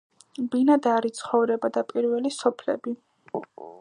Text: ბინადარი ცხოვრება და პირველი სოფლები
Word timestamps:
ბინადარი 0.53 1.11
ცხოვრება 1.19 1.71
და 1.77 1.85
პირველი 1.91 2.33
სოფლები 2.39 2.95